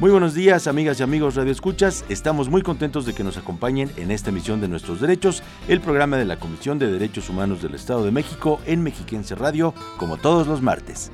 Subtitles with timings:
[0.00, 2.04] Muy buenos días, amigas y amigos Radio Escuchas.
[2.08, 6.16] Estamos muy contentos de que nos acompañen en esta emisión de Nuestros Derechos, el programa
[6.16, 10.46] de la Comisión de Derechos Humanos del Estado de México en Mexiquense Radio, como todos
[10.46, 11.10] los martes.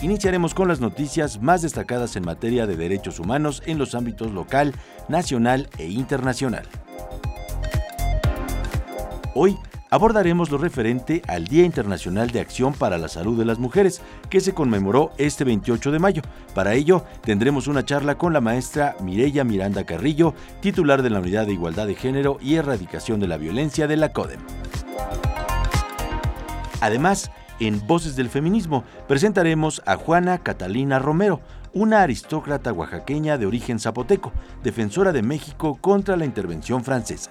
[0.00, 4.74] Iniciaremos con las noticias más destacadas en materia de derechos humanos en los ámbitos local,
[5.08, 6.66] nacional e internacional.
[9.92, 14.40] Abordaremos lo referente al Día Internacional de Acción para la Salud de las Mujeres, que
[14.40, 16.22] se conmemoró este 28 de mayo.
[16.54, 21.46] Para ello, tendremos una charla con la maestra Mireya Miranda Carrillo, titular de la Unidad
[21.46, 24.40] de Igualdad de Género y Erradicación de la Violencia de la CODEM.
[26.80, 27.30] Además,
[27.60, 31.42] en Voces del Feminismo presentaremos a Juana Catalina Romero,
[31.74, 37.30] una aristócrata oaxaqueña de origen zapoteco, defensora de México contra la intervención francesa.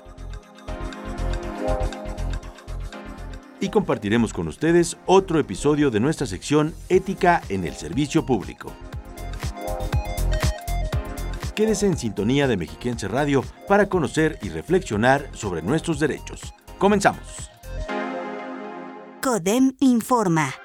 [3.62, 8.73] Y compartiremos con ustedes otro episodio de nuestra sección Ética en el Servicio Público.
[11.56, 16.54] Quédese en sintonía de Mexiquense Radio para conocer y reflexionar sobre nuestros derechos.
[16.80, 17.52] Comenzamos.
[19.22, 20.61] CODEM informa.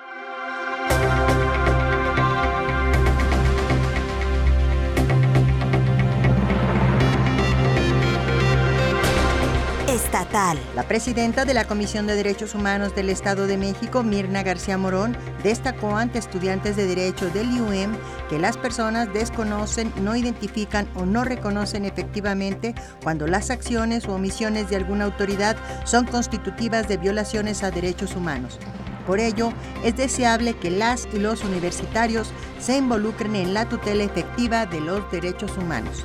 [10.74, 15.16] La presidenta de la Comisión de Derechos Humanos del Estado de México, Mirna García Morón,
[15.42, 17.96] destacó ante estudiantes de Derecho del IUM
[18.30, 24.70] que las personas desconocen, no identifican o no reconocen efectivamente cuando las acciones o omisiones
[24.70, 28.60] de alguna autoridad son constitutivas de violaciones a derechos humanos.
[29.06, 29.52] Por ello,
[29.84, 35.10] es deseable que las y los universitarios se involucren en la tutela efectiva de los
[35.10, 36.04] derechos humanos.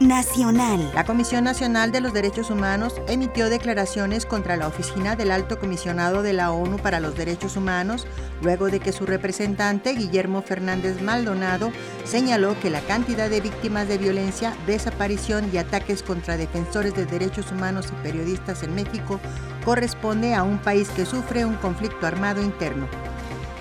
[0.00, 0.90] Nacional.
[0.94, 6.22] La Comisión Nacional de los Derechos Humanos emitió declaraciones contra la Oficina del Alto Comisionado
[6.22, 8.06] de la ONU para los Derechos Humanos,
[8.42, 11.70] luego de que su representante, Guillermo Fernández Maldonado,
[12.04, 17.52] señaló que la cantidad de víctimas de violencia, desaparición y ataques contra defensores de derechos
[17.52, 19.20] humanos y periodistas en México
[19.66, 22.88] corresponde a un país que sufre un conflicto armado interno.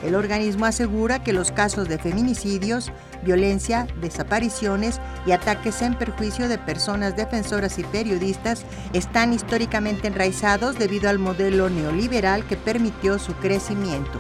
[0.03, 2.91] El organismo asegura que los casos de feminicidios,
[3.23, 11.09] violencia, desapariciones y ataques en perjuicio de personas defensoras y periodistas están históricamente enraizados debido
[11.09, 14.19] al modelo neoliberal que permitió su crecimiento.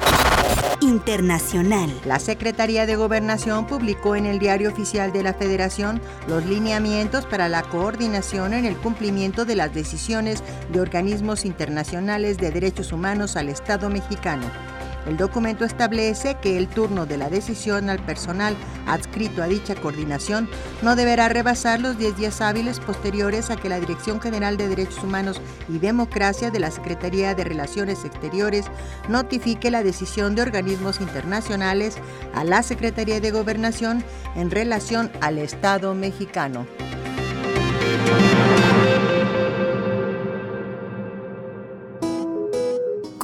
[0.81, 1.89] Internacional.
[2.05, 7.49] La Secretaría de Gobernación publicó en el Diario Oficial de la Federación los lineamientos para
[7.49, 10.41] la coordinación en el cumplimiento de las decisiones
[10.71, 14.45] de organismos internacionales de derechos humanos al Estado mexicano.
[15.07, 18.55] El documento establece que el turno de la decisión al personal
[18.87, 20.49] adscrito a dicha coordinación
[20.81, 25.03] no deberá rebasar los 10 días hábiles posteriores a que la Dirección General de Derechos
[25.03, 28.65] Humanos y Democracia de la Secretaría de Relaciones Exteriores
[29.07, 31.95] notifique la decisión de organismos internacionales
[32.33, 34.03] a la Secretaría de Gobernación
[34.35, 36.67] en relación al Estado mexicano.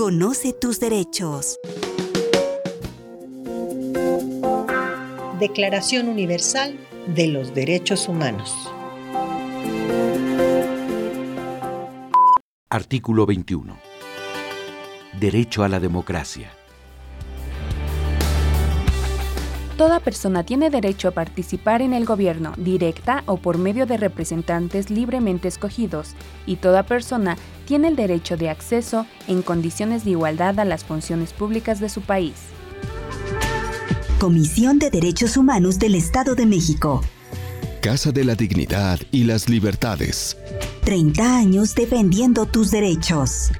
[0.05, 1.57] Conoce tus derechos.
[5.39, 6.77] Declaración Universal
[7.07, 8.53] de los Derechos Humanos.
[12.69, 13.79] Artículo 21.
[15.19, 16.51] Derecho a la democracia.
[19.77, 24.89] Toda persona tiene derecho a participar en el gobierno, directa o por medio de representantes
[24.89, 26.15] libremente escogidos,
[26.45, 31.33] y toda persona tiene el derecho de acceso en condiciones de igualdad a las funciones
[31.33, 32.35] públicas de su país.
[34.17, 37.01] Comisión de Derechos Humanos del Estado de México.
[37.81, 40.37] Casa de la Dignidad y las Libertades.
[40.85, 43.51] 30 años defendiendo tus derechos.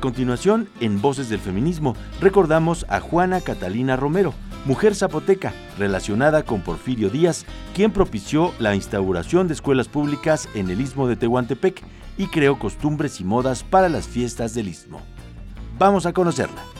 [0.00, 4.32] A continuación, en Voces del Feminismo, recordamos a Juana Catalina Romero,
[4.64, 7.44] mujer zapoteca relacionada con Porfirio Díaz,
[7.74, 11.82] quien propició la instauración de escuelas públicas en el istmo de Tehuantepec
[12.16, 15.02] y creó costumbres y modas para las fiestas del istmo.
[15.78, 16.79] Vamos a conocerla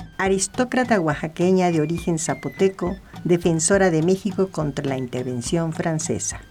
[0.21, 6.41] Aristócrata oaxaqueña de origen zapoteco, defensora de México contra la intervención francesa.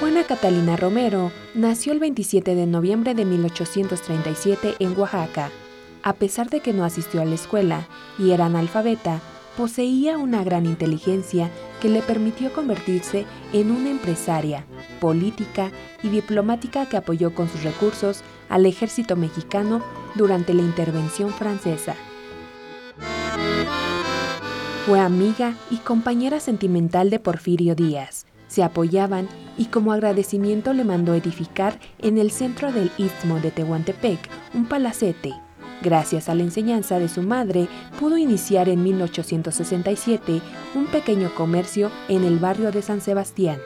[0.00, 5.50] Juana Catalina Romero nació el 27 de noviembre de 1837 en Oaxaca.
[6.02, 7.88] A pesar de que no asistió a la escuela
[8.18, 9.20] y era analfabeta,
[9.58, 11.50] poseía una gran inteligencia
[11.82, 14.64] que le permitió convertirse en una empresaria,
[15.00, 15.72] política
[16.04, 19.82] y diplomática que apoyó con sus recursos al ejército mexicano
[20.14, 21.96] durante la intervención francesa.
[24.86, 28.26] Fue amiga y compañera sentimental de Porfirio Díaz.
[28.46, 34.20] Se apoyaban y como agradecimiento le mandó edificar en el centro del istmo de Tehuantepec
[34.54, 35.34] un palacete
[35.82, 37.68] Gracias a la enseñanza de su madre,
[37.98, 40.40] pudo iniciar en 1867
[40.76, 43.58] un pequeño comercio en el barrio de San Sebastián.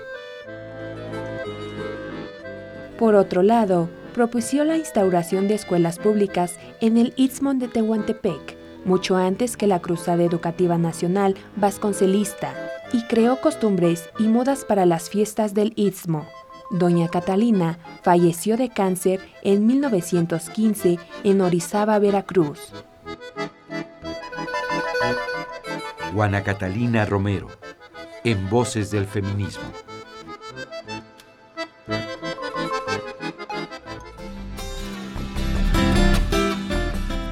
[2.98, 9.16] Por otro lado, propició la instauración de escuelas públicas en el Istmo de Tehuantepec, mucho
[9.16, 12.54] antes que la Cruzada Educativa Nacional Vasconcelista,
[12.94, 16.26] y creó costumbres y modas para las fiestas del Istmo.
[16.70, 22.72] Doña Catalina falleció de cáncer en 1915 en Orizaba, Veracruz.
[26.12, 27.48] Juana Catalina Romero,
[28.24, 29.64] en Voces del Feminismo.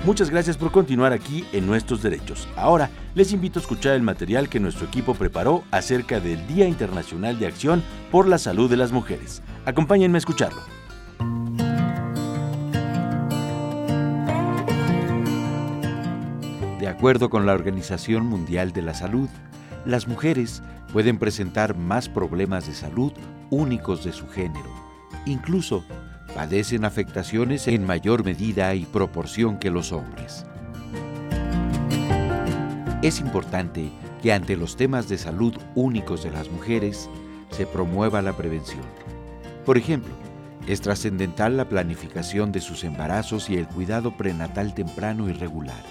[0.04, 2.46] Muchas gracias por continuar aquí en Nuestros Derechos.
[2.56, 7.38] Ahora les invito a escuchar el material que nuestro equipo preparó acerca del Día Internacional
[7.38, 9.42] de Acción por la Salud de las Mujeres.
[9.64, 10.60] Acompáñenme a escucharlo.
[16.78, 19.30] De acuerdo con la Organización Mundial de la Salud,
[19.86, 20.62] las mujeres
[20.92, 23.14] pueden presentar más problemas de salud
[23.48, 24.70] únicos de su género.
[25.24, 25.82] Incluso
[26.34, 30.44] padecen afectaciones en mayor medida y proporción que los hombres.
[33.02, 33.90] Es importante
[34.22, 37.08] que ante los temas de salud únicos de las mujeres
[37.50, 38.82] se promueva la prevención.
[39.64, 40.14] Por ejemplo,
[40.66, 45.82] es trascendental la planificación de sus embarazos y el cuidado prenatal temprano y regular.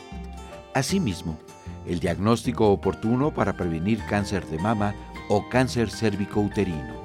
[0.73, 1.37] Asimismo,
[1.85, 4.95] el diagnóstico oportuno para prevenir cáncer de mama
[5.29, 7.02] o cáncer cérvico-uterino.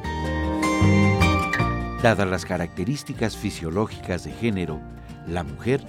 [2.02, 4.80] Dadas las características fisiológicas de género,
[5.26, 5.82] la mujer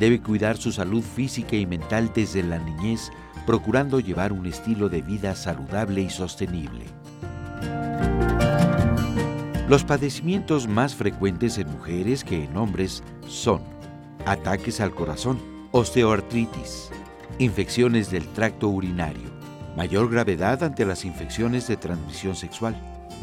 [0.00, 3.12] debe cuidar su salud física y mental desde la niñez,
[3.46, 6.86] procurando llevar un estilo de vida saludable y sostenible.
[9.68, 13.62] Los padecimientos más frecuentes en mujeres que en hombres son
[14.26, 16.90] ataques al corazón, osteoartritis,
[17.38, 19.30] infecciones del tracto urinario,
[19.76, 22.76] mayor gravedad ante las infecciones de transmisión sexual,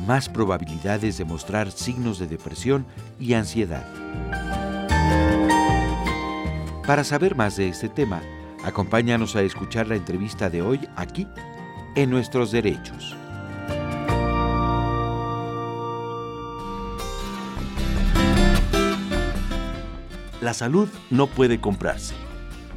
[0.05, 2.85] más probabilidades de mostrar signos de depresión
[3.19, 3.85] y ansiedad.
[6.85, 8.21] Para saber más de este tema,
[8.63, 11.27] acompáñanos a escuchar la entrevista de hoy aquí,
[11.95, 13.15] en Nuestros Derechos.
[20.41, 22.15] La salud no puede comprarse.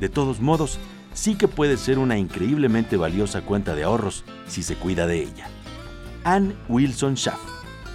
[0.00, 0.78] De todos modos,
[1.14, 5.48] sí que puede ser una increíblemente valiosa cuenta de ahorros si se cuida de ella.
[6.24, 7.40] Ann Wilson Schaff,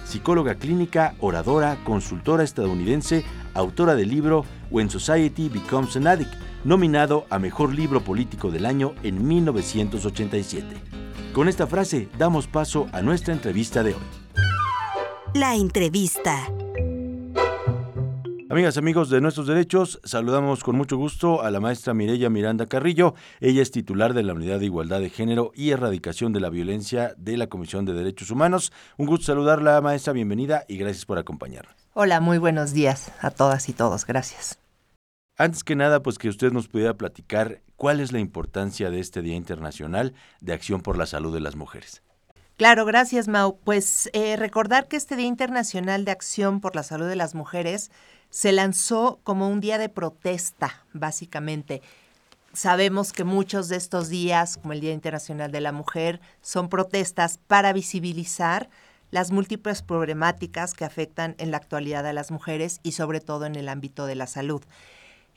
[0.04, 6.32] psicóloga clínica, oradora, consultora estadounidense, autora del libro When Society Becomes an Addict,
[6.64, 10.66] nominado a Mejor Libro Político del Año en 1987.
[11.32, 14.00] Con esta frase damos paso a nuestra entrevista de hoy.
[15.34, 16.48] La entrevista.
[18.50, 23.14] Amigas, amigos de Nuestros Derechos, saludamos con mucho gusto a la maestra Mireya Miranda Carrillo.
[23.40, 27.12] Ella es titular de la Unidad de Igualdad de Género y Erradicación de la Violencia
[27.18, 28.72] de la Comisión de Derechos Humanos.
[28.96, 31.74] Un gusto saludarla, maestra, bienvenida y gracias por acompañarnos.
[31.92, 34.58] Hola, muy buenos días a todas y todos, gracias.
[35.36, 39.20] Antes que nada, pues que usted nos pudiera platicar cuál es la importancia de este
[39.20, 42.02] Día Internacional de Acción por la Salud de las Mujeres.
[42.56, 43.58] Claro, gracias Mau.
[43.62, 47.92] Pues eh, recordar que este Día Internacional de Acción por la Salud de las Mujeres
[48.30, 51.82] se lanzó como un día de protesta, básicamente.
[52.52, 57.38] Sabemos que muchos de estos días, como el Día Internacional de la Mujer, son protestas
[57.46, 58.68] para visibilizar
[59.10, 63.54] las múltiples problemáticas que afectan en la actualidad a las mujeres y sobre todo en
[63.54, 64.62] el ámbito de la salud.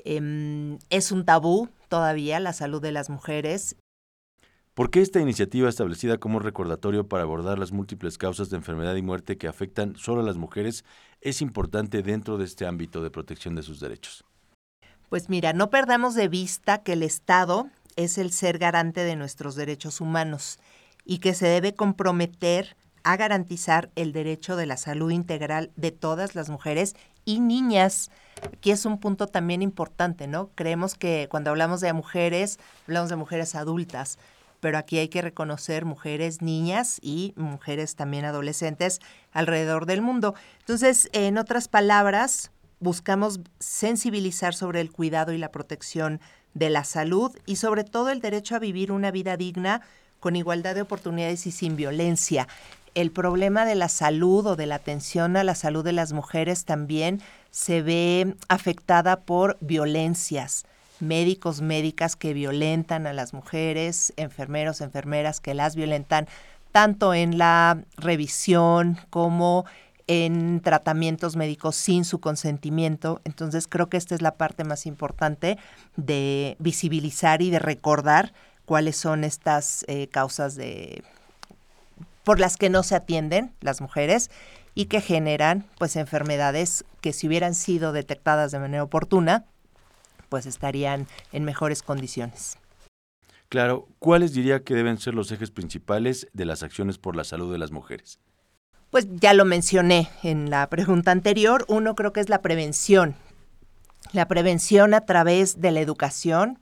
[0.03, 3.75] Em, es un tabú todavía la salud de las mujeres
[4.81, 9.03] ¿Por qué esta iniciativa establecida como recordatorio para abordar las múltiples causas de enfermedad y
[9.03, 10.85] muerte que afectan solo a las mujeres
[11.21, 14.25] es importante dentro de este ámbito de protección de sus derechos?
[15.07, 19.53] Pues mira, no perdamos de vista que el Estado es el ser garante de nuestros
[19.53, 20.57] derechos humanos
[21.05, 26.33] y que se debe comprometer a garantizar el derecho de la salud integral de todas
[26.33, 28.09] las mujeres y niñas.
[28.51, 30.49] Aquí es un punto también importante, ¿no?
[30.55, 32.57] Creemos que cuando hablamos de mujeres,
[32.87, 34.17] hablamos de mujeres adultas,
[34.61, 38.99] pero aquí hay que reconocer mujeres, niñas y mujeres también adolescentes
[39.33, 40.35] alrededor del mundo.
[40.59, 46.21] Entonces, en otras palabras, buscamos sensibilizar sobre el cuidado y la protección
[46.53, 49.81] de la salud y sobre todo el derecho a vivir una vida digna
[50.19, 52.47] con igualdad de oportunidades y sin violencia.
[52.93, 56.65] El problema de la salud o de la atención a la salud de las mujeres
[56.65, 60.65] también se ve afectada por violencias,
[61.01, 66.27] médicos, médicas que violentan a las mujeres, enfermeros, enfermeras que las violentan,
[66.71, 69.65] tanto en la revisión como
[70.07, 73.21] en tratamientos médicos sin su consentimiento.
[73.23, 75.57] Entonces creo que esta es la parte más importante
[75.95, 78.33] de visibilizar y de recordar
[78.65, 81.03] cuáles son estas eh, causas de
[82.23, 84.29] por las que no se atienden las mujeres
[84.75, 89.45] y que generan pues enfermedades que si hubieran sido detectadas de manera oportuna
[90.31, 92.57] pues estarían en mejores condiciones.
[93.49, 97.51] Claro, ¿cuáles diría que deben ser los ejes principales de las acciones por la salud
[97.51, 98.17] de las mujeres?
[98.91, 101.65] Pues ya lo mencioné en la pregunta anterior.
[101.67, 103.15] Uno creo que es la prevención.
[104.13, 106.59] La prevención a través de la educación,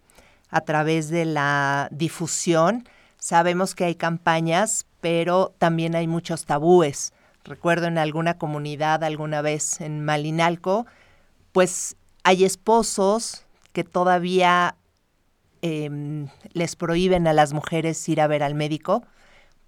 [0.49, 2.89] a través de la difusión.
[3.19, 7.13] Sabemos que hay campañas, pero también hay muchos tabúes.
[7.43, 10.87] Recuerdo en alguna comunidad alguna vez en Malinalco,
[11.51, 14.75] pues hay esposos que todavía
[15.61, 19.03] em, les prohíben a las mujeres ir a ver al médico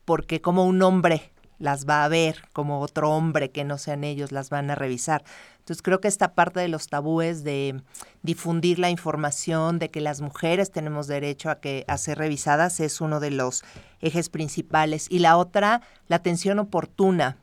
[0.05, 1.31] porque como un hombre
[1.62, 5.24] las va a ver como otro hombre que no sean ellos, las van a revisar.
[5.60, 7.81] Entonces creo que esta parte de los tabúes de
[8.24, 13.00] difundir la información de que las mujeres tenemos derecho a que a ser revisadas es
[13.00, 13.63] uno de los
[14.01, 17.38] ejes principales y la otra la atención oportuna.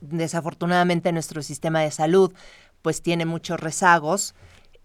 [0.00, 2.32] Desafortunadamente nuestro sistema de salud
[2.80, 4.34] pues tiene muchos rezagos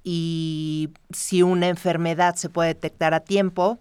[0.04, 3.80] y si una enfermedad se puede detectar a tiempo,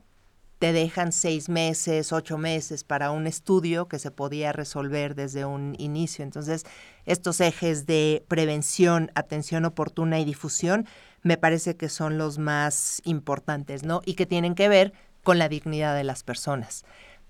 [0.61, 5.75] te dejan seis meses, ocho meses para un estudio que se podía resolver desde un
[5.79, 6.23] inicio.
[6.23, 6.67] Entonces,
[7.07, 10.87] estos ejes de prevención, atención oportuna y difusión
[11.23, 14.03] me parece que son los más importantes, ¿no?
[14.05, 16.85] Y que tienen que ver con la dignidad de las personas.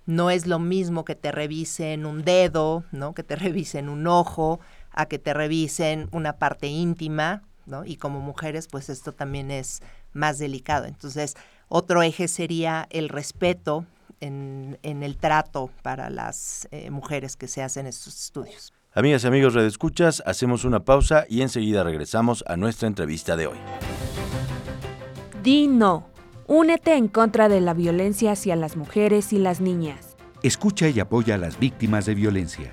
[0.06, 3.14] No es lo mismo que te revisen un dedo, ¿no?
[3.14, 4.58] Que te revisen un ojo,
[4.90, 7.84] a que te revisen una parte íntima, ¿no?
[7.84, 10.86] Y como mujeres, pues esto también es más delicado.
[10.86, 11.36] Entonces,
[11.68, 13.86] otro eje sería el respeto
[14.20, 18.72] en, el trato para las eh, mujeres que se hacen estos estudios.
[18.92, 23.58] Amigas y amigos redescuchas, hacemos una pausa y enseguida regresamos a nuestra entrevista de hoy.
[25.42, 26.10] Dino,
[26.52, 30.16] Únete en contra de la violencia hacia las mujeres y las niñas.
[30.42, 32.72] Escucha y apoya a las víctimas de violencia.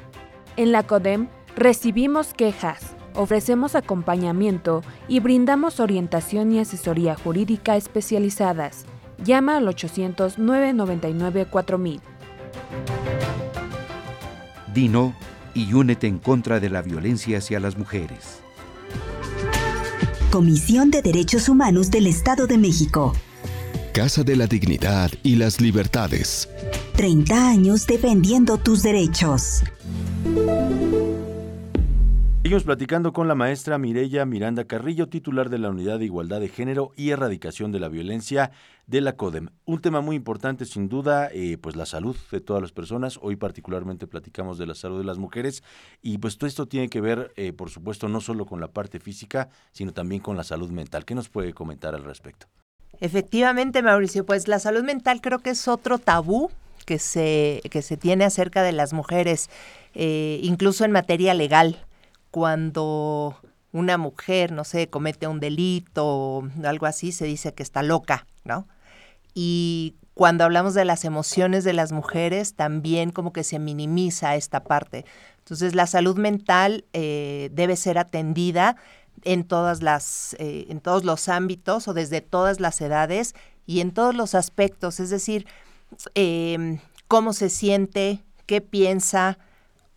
[0.56, 8.86] En la CODEM recibimos quejas ofrecemos acompañamiento y brindamos orientación y asesoría jurídica especializadas.
[9.24, 12.00] Llama al 800-999-4000.
[14.74, 15.14] Dino
[15.54, 18.40] y únete en contra de la violencia hacia las mujeres.
[20.32, 23.14] Comisión de Derechos Humanos del Estado de México.
[23.94, 26.48] Casa de la Dignidad y las Libertades.
[26.96, 29.64] 30 años defendiendo tus derechos.
[32.48, 36.48] Seguimos platicando con la maestra Mireya Miranda Carrillo, titular de la Unidad de Igualdad de
[36.48, 38.52] Género y Erradicación de la Violencia
[38.86, 39.50] de la CODEM.
[39.66, 43.20] Un tema muy importante, sin duda, eh, pues la salud de todas las personas.
[43.22, 45.62] Hoy particularmente platicamos de la salud de las mujeres
[46.02, 49.02] y pues todo esto tiene que ver, eh, por supuesto, no solo con la parte
[49.02, 51.04] física, sino también con la salud mental.
[51.04, 52.48] ¿Qué nos puede comentar al respecto?
[53.02, 56.50] Efectivamente, Mauricio, pues la salud mental creo que es otro tabú
[56.86, 59.50] que se, que se tiene acerca de las mujeres,
[59.94, 61.84] eh, incluso en materia legal
[62.32, 63.40] cuando
[63.72, 68.26] una mujer, no sé, comete un delito o algo así, se dice que está loca,
[68.44, 68.68] ¿no?
[69.34, 74.64] Y cuando hablamos de las emociones de las mujeres, también como que se minimiza esta
[74.64, 75.06] parte.
[75.40, 78.78] Entonces, la salud mental eh, debe ser atendida
[79.24, 83.36] en todas las, eh, en todos los ámbitos o desde todas las edades
[83.68, 85.00] y en todos los aspectos.
[85.00, 85.46] Es decir,
[86.16, 89.38] em, cómo se siente, qué piensa,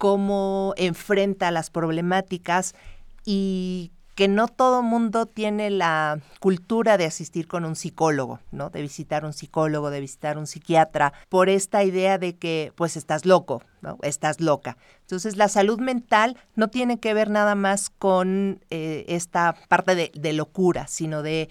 [0.01, 2.75] cómo enfrenta las problemáticas
[3.23, 8.71] y que no todo mundo tiene la cultura de asistir con un psicólogo, ¿no?
[8.71, 13.27] De visitar un psicólogo, de visitar un psiquiatra, por esta idea de que, pues, estás
[13.27, 13.99] loco, ¿no?
[14.01, 14.79] Estás loca.
[15.03, 20.33] Entonces, la salud mental no tiene que ver nada más con eh, esta parte de,
[20.33, 21.51] locura, sino de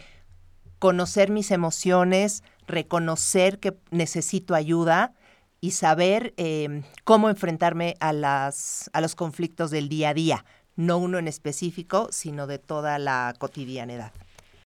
[0.80, 5.14] conocer mis emociones, reconocer que necesito ayuda
[5.62, 10.46] y saber eh, cómo enfrentarme a, las, a los conflictos del día a día
[10.80, 14.14] no uno en específico, sino de toda la cotidianidad.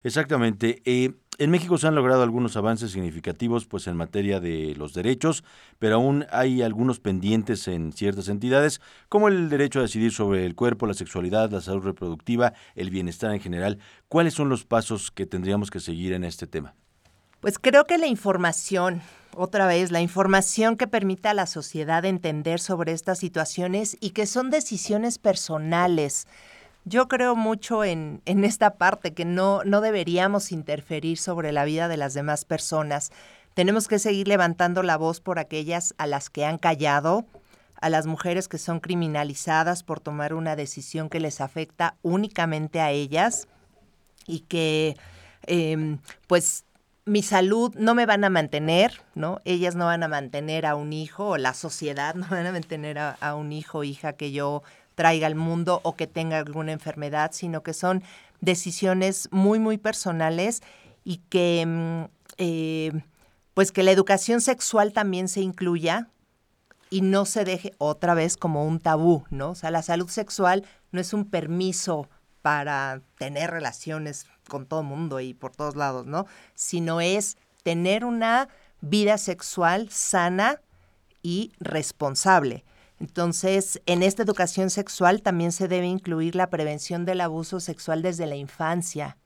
[0.04, 0.82] Exactamente.
[0.84, 5.46] Eh, en México se han logrado algunos avances significativos pues en materia de los derechos,
[5.80, 10.54] pero aún hay algunos pendientes en ciertas entidades, como el derecho a decidir sobre el
[10.54, 13.80] cuerpo, la sexualidad, la salud reproductiva, el bienestar en general.
[14.10, 16.76] ¿Cuáles son los pasos que tendríamos que seguir en este tema?
[17.42, 19.02] Pues creo que la información,
[19.36, 24.28] otra vez, la información que permita a la sociedad entender sobre estas situaciones y que
[24.28, 26.28] son decisiones personales.
[26.86, 31.88] Yo creo mucho en, en esta parte, que no, no deberíamos interferir sobre la vida
[31.88, 33.12] de las demás personas.
[33.56, 37.26] Tenemos que seguir levantando la voz por aquellas a las que han callado,
[37.82, 42.92] a las mujeres que son criminalizadas por tomar una decisión que les afecta únicamente a
[42.92, 43.48] ellas
[44.28, 44.96] y que
[45.48, 46.66] em, pues
[47.06, 49.40] mi salud no me van a mantener, ¿no?
[49.44, 53.00] Ellas no van a mantener a un hijo o la sociedad no van a mantener
[53.00, 54.64] a, un hijo o hija que yo
[54.96, 58.04] traiga al mundo o que tenga alguna enfermedad, sino que son
[58.40, 60.62] decisiones muy, muy personales
[61.04, 62.04] y que, mm,
[62.38, 62.92] eh,
[63.54, 66.10] pues que la educación sexual también se incluya
[66.90, 69.52] y no se deje otra vez como un tabú, ¿no?
[69.52, 72.10] O sea, la salud sexual no es un permiso
[72.42, 76.28] para tener relaciones con todo mundo y por todos lados, ¿no?
[76.56, 78.50] Sino es tener una
[78.82, 80.60] vida sexual sana
[81.24, 82.66] y responsable.
[83.00, 88.28] Entonces, en esta educación sexual también se debe incluir la prevención del abuso sexual desde
[88.28, 89.18] la infancia,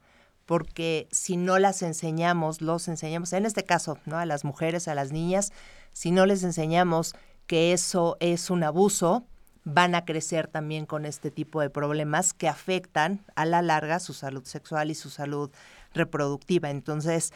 [0.46, 4.20] porque si no las enseñamos, los enseñamos, en este caso, ¿no?
[4.20, 5.51] A las mujeres, a las niñas,
[5.91, 7.15] si no les enseñamos
[7.48, 9.25] que eso es un abuso,
[9.65, 14.13] van a crecer también con este tipo de problemas que afectan a la larga su
[14.13, 15.51] salud sexual y su salud
[15.93, 16.69] reproductiva.
[16.69, 17.34] Entonces,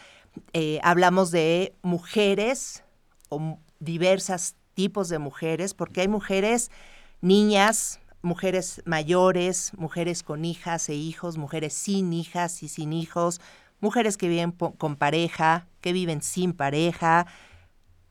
[0.53, 2.83] eh, hablamos de mujeres
[3.29, 6.69] o diversos tipos de mujeres, porque hay mujeres,
[7.19, 13.41] niñas, mujeres mayores, mujeres con hijas e hijos, mujeres sin hijas y sin hijos,
[13.79, 17.25] mujeres que viven con pareja, que viven sin pareja,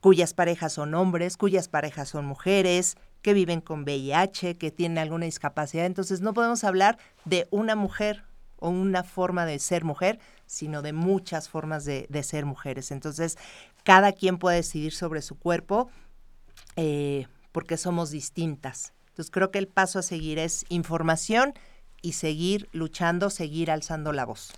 [0.01, 5.27] cuyas parejas son hombres, cuyas parejas son mujeres, que viven con VIH, que tienen alguna
[5.27, 5.87] discapacidad.
[5.87, 8.25] Entonces no podemos hablar de una mujer
[8.59, 12.91] o una forma de ser mujer, sino de muchas formas de, ser mujeres.
[12.91, 13.39] Entonces
[13.85, 15.91] cada quien puede decidir sobre su cuerpo
[16.77, 18.93] eh, porque somos distintas.
[19.09, 21.55] Entonces creo que el paso a seguir es información
[22.03, 24.53] y seguir luchando, seguir alzando la voz.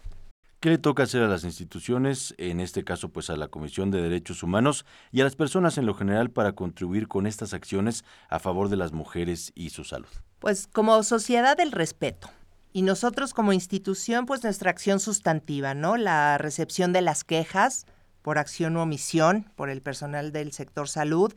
[0.61, 4.03] ¿Qué le toca hacer a las instituciones, en este caso pues a la Comisión de
[4.03, 8.39] Derechos Humanos y a las personas en lo general para contribuir con estas acciones a
[8.41, 10.11] favor de las mujeres y su salud?
[10.39, 12.29] Pues como sociedad del respeto.
[12.75, 15.97] Y nosotros como institución, pues nuestra acción sustantiva, ¿no?
[15.97, 17.87] La recepción de las quejas
[18.21, 21.33] por acción o omisión por el personal del sector salud,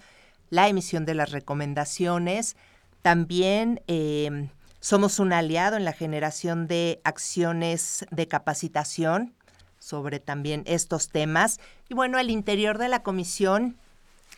[0.50, 2.58] la emisión de las recomendaciones,
[3.02, 4.50] también eh,
[4.84, 9.34] somos un aliado en la generación de acciones de capacitación
[9.80, 11.62] sobre también estos temas.
[11.88, 13.78] Y bueno, al interior de la comisión,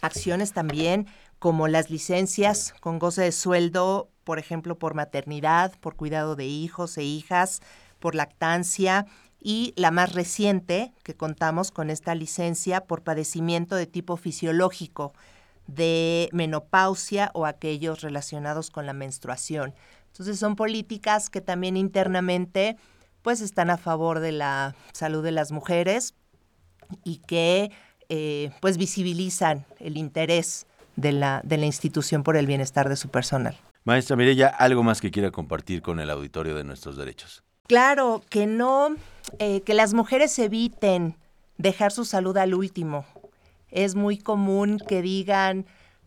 [0.02, 1.08] acciones también
[1.40, 6.96] como las licencias con goce de sueldo, por ejemplo, por maternidad, por cuidado de hijos
[7.00, 7.64] e hijas,
[8.00, 9.08] por lactancia
[9.42, 15.12] y la más reciente que contamos con esta licencia por padecimiento de tipo fisiológico
[15.66, 19.74] de menopausia o aquellos relacionados con la menstruación.
[20.16, 22.78] Entonces son políticas que también internamente
[23.22, 26.14] pues están a favor de la salud de las mujeres
[27.04, 27.70] y que
[28.08, 33.10] eh, pues visibilizan el interés de la, de la institución por el bienestar de su
[33.10, 33.58] personal.
[33.84, 37.44] Maestra Mireya, ¿algo más que quiera compartir con el auditorio de nuestros derechos?
[37.68, 38.96] Claro, que no,
[39.40, 41.18] eh, que las mujeres eviten
[41.58, 43.06] dejar su salud al último.
[43.70, 45.66] Es muy común que digan,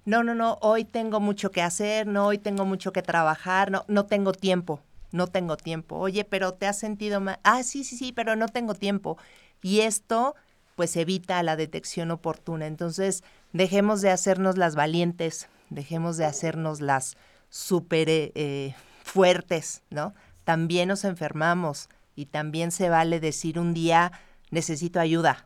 [0.08, 3.84] no, no, no, hoy tengo mucho que hacer, no, hoy tengo mucho que trabajar, no,
[3.88, 4.80] no tengo tiempo,
[5.12, 5.96] no tengo tiempo.
[5.96, 7.38] Oye, pero te has sentido mal.
[7.44, 9.18] Ah, sí, sí, sí, pero no tengo tiempo.
[9.60, 10.34] Y esto,
[10.76, 12.66] pues, evita la detección oportuna.
[12.66, 17.18] Entonces, dejemos de hacernos las valientes, dejemos de hacernos las
[17.50, 20.14] súper eh, fuertes, ¿no?
[20.44, 24.12] También nos enfermamos y también se vale decir un día,
[24.50, 25.44] necesito ayuda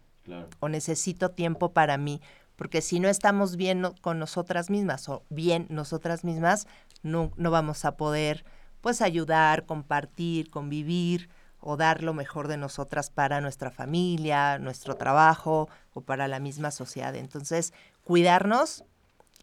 [0.61, 2.21] o necesito tiempo para mí
[2.57, 6.67] porque si no estamos bien con nosotras mismas o bien nosotras mismas,
[7.03, 8.45] no, no vamos a poder
[8.81, 11.29] pues ayudar, compartir, convivir
[11.61, 16.73] o dar lo mejor de nosotras para nuestra familia, nuestro trabajo o para la misma
[16.73, 17.15] sociedad.
[17.15, 18.85] Entonces, cuidarnos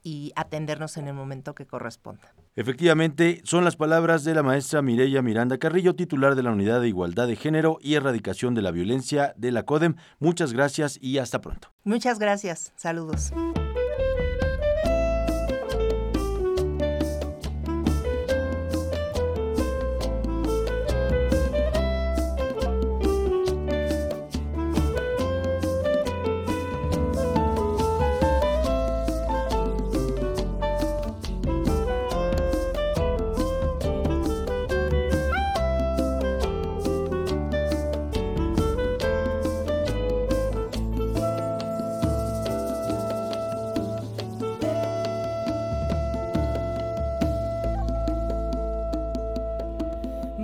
[0.03, 2.33] y atendernos en el momento que corresponda.
[2.59, 6.89] Efectivamente, son las palabras de la maestra Mireya Miranda Carrillo, titular de la Unidad de
[6.89, 9.95] Igualdad de Género y Erradicación de la Violencia de la CODEM.
[10.19, 11.69] Muchas gracias y hasta pronto.
[11.85, 12.73] Muchas gracias.
[12.75, 13.31] Saludos.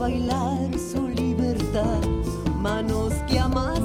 [0.00, 2.00] bailar su libertad,
[2.56, 3.79] manos que aman.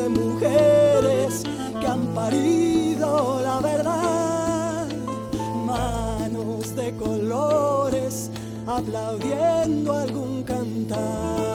[0.00, 1.42] de mujeres
[1.78, 4.86] que han parido la verdad.
[5.66, 8.30] Manos de colores
[8.66, 11.49] aplaudiendo algún cantar.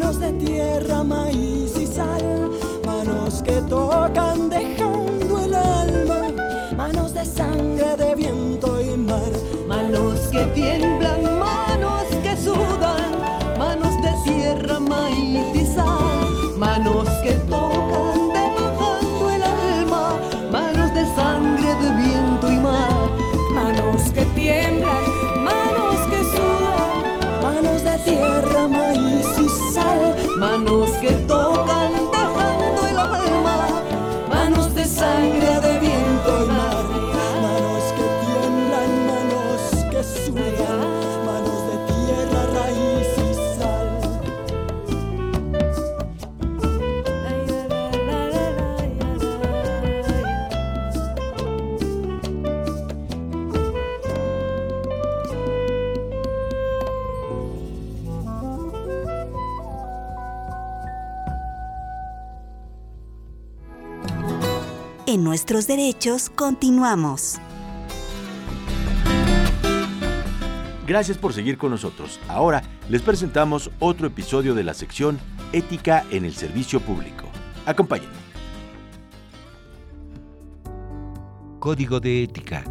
[0.00, 2.50] manos de tierra, maíz y sal,
[2.86, 6.22] manos que tocan dejando el alma,
[6.74, 9.32] manos de sangre, de viento y mar,
[9.68, 11.69] manos que tiemblan mar.
[65.10, 67.40] en nuestros derechos continuamos.
[70.86, 72.20] Gracias por seguir con nosotros.
[72.28, 75.18] Ahora les presentamos otro episodio de la sección
[75.52, 77.24] Ética en el Servicio Público.
[77.66, 78.14] Acompáñenme.
[81.58, 82.62] Código de Ética.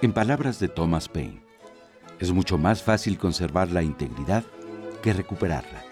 [0.00, 1.42] En palabras de Thomas Paine,
[2.20, 4.42] es mucho más fácil conservar la integridad
[5.06, 5.84] que recuperarla.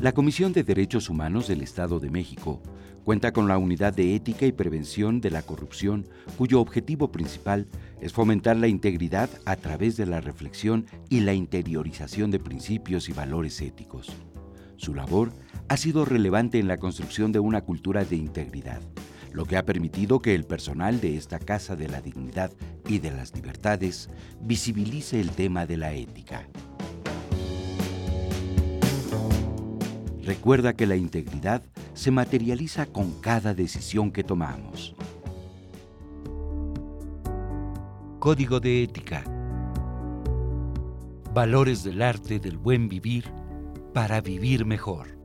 [0.00, 2.62] La Comisión de Derechos Humanos del Estado de México
[3.02, 6.06] cuenta con la Unidad de Ética y Prevención de la Corrupción,
[6.38, 7.66] cuyo objetivo principal
[8.00, 13.12] es fomentar la integridad a través de la reflexión y la interiorización de principios y
[13.12, 14.12] valores éticos.
[14.76, 15.32] Su labor
[15.66, 18.80] ha sido relevante en la construcción de una cultura de integridad,
[19.32, 22.52] lo que ha permitido que el personal de esta Casa de la Dignidad
[22.86, 26.48] y de las Libertades visibilice el tema de la ética.
[30.22, 31.62] Recuerda que la integridad
[31.94, 34.94] se materializa con cada decisión que tomamos.
[38.20, 39.24] Código de Ética.
[41.34, 43.24] Valores del arte del buen vivir
[43.92, 45.21] para vivir mejor.